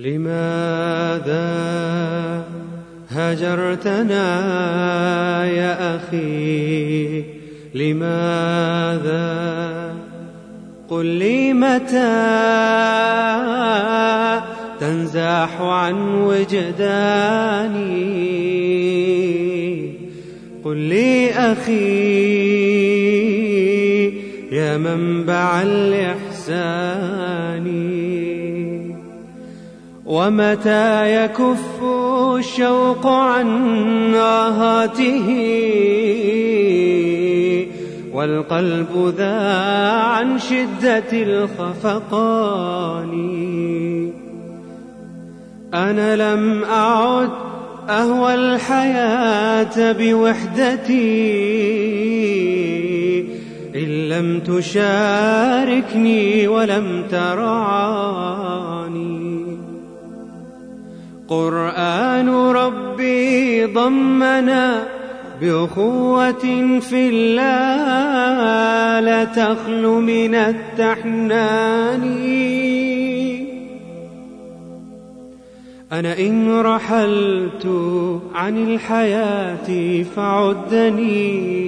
لماذا 0.00 1.44
هجرتنا 3.10 4.26
يا 5.46 5.96
أخي؟ 5.96 7.24
لماذا؟ 7.74 9.30
قل 10.88 11.06
لي 11.06 11.52
متى 11.52 12.40
تنزاح 14.80 15.60
عن 15.60 16.14
وجداني؟ 16.14 17.60
قل 20.64 20.76
لي 20.76 21.30
أخي 21.30 22.40
يا 24.52 24.76
منبع 24.76 25.62
الإحسان. 25.62 27.20
ومتى 30.10 31.14
يكف 31.14 31.78
الشوق 32.38 33.06
عن 33.06 33.46
ناهاته 34.10 35.28
والقلب 38.12 39.14
ذا 39.16 39.52
عن 39.92 40.38
شدة 40.38 41.12
الخفقان. 41.12 43.10
أنا 45.74 46.16
لم 46.16 46.64
أعد 46.64 47.30
أهوى 47.88 48.34
الحياة 48.34 49.92
بوحدتي 49.92 51.30
إن 53.74 54.08
لم 54.08 54.40
تشاركني 54.40 56.48
ولم 56.48 57.04
ترعاني. 57.10 59.29
قرآن 61.30 62.28
ربي 62.28 63.64
ضمنا 63.64 64.82
بأخوة 65.40 66.78
في 66.80 67.08
الله 67.08 69.00
لا 69.00 69.24
تخلو 69.24 70.00
من 70.00 70.34
التحنان. 70.34 72.02
أنا 75.92 76.18
إن 76.18 76.60
رحلت 76.60 77.66
عن 78.34 78.56
الحياة 78.56 80.02
فعدني. 80.16 81.60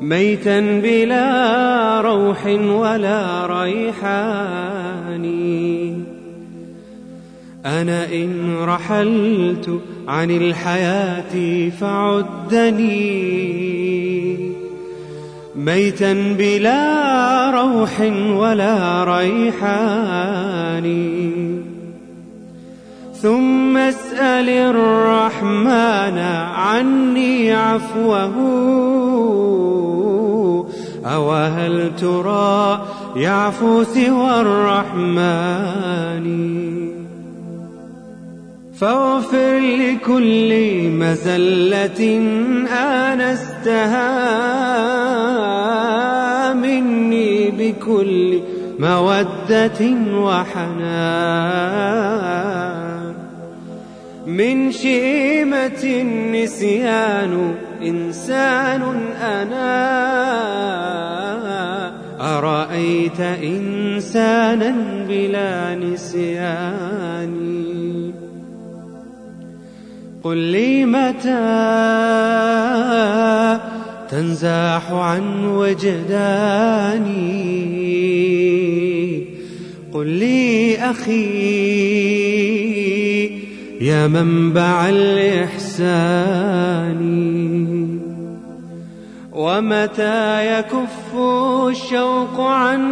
ميتا 0.00 0.60
بلا 0.60 2.00
روح 2.00 2.46
ولا 2.46 3.46
ريحان. 3.46 5.26
أنا 7.66 8.12
إن 8.12 8.56
رحلت 8.60 9.80
عن 10.08 10.30
الحياة 10.30 11.68
فعدني. 11.80 13.36
ميتا 15.56 16.34
بلا 16.38 17.50
روح 17.50 18.00
ولا 18.30 19.04
ريحان. 19.18 20.86
ثم 23.22 23.76
اسأل 23.76 24.48
الرحمن 24.48 26.18
عني 26.54 27.52
عفوه. 27.52 28.34
أو 31.04 31.32
هل 31.32 31.90
ترى 32.00 32.86
يعفو 33.16 33.84
سوى 33.84 34.40
الرحمن؟ 34.40 36.45
فاغفر 38.80 39.58
لكل 39.58 40.52
مزلة 40.88 42.20
آنستها. 42.72 44.12
مني 46.54 47.50
بكل 47.50 48.40
مودة 48.78 49.80
وحنان. 50.12 50.96
من 54.26 54.72
شيمة 54.72 55.82
النسيان 55.84 57.54
إنسان 57.82 58.82
أنا. 59.22 59.96
أرأيت 62.38 63.20
إنسانا 63.20 64.74
بلا 65.08 65.74
نسيان؟ 65.74 67.55
قل 70.26 70.38
لي 70.38 70.84
متى 70.84 71.28
تنزاح 74.10 74.92
عن 74.92 75.46
وجداني؟ 75.46 76.26
قل 79.92 80.06
لي 80.06 80.76
أخي 80.76 81.26
يا 83.80 84.06
منبع 84.06 84.88
الإحسان. 84.88 86.16
ومتى 89.32 90.58
يكف 90.58 91.14
الشوق 91.68 92.40
عن 92.40 92.82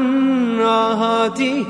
راهاته 0.58 1.66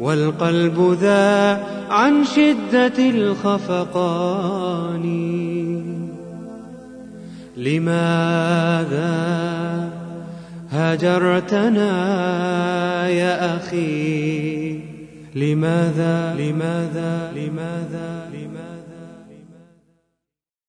والقلب 0.00 0.96
ذا 1.00 1.81
عن 1.92 2.24
شدة 2.24 2.98
الخفقان. 3.10 5.04
لماذا 7.56 9.12
هجرتنا 10.70 11.92
يا 13.08 13.56
أخي؟ 13.56 14.80
لماذا؟ 15.34 16.34
لماذا؟ 16.34 17.32
لماذا؟ 17.36 18.28
لماذا؟ 18.34 18.71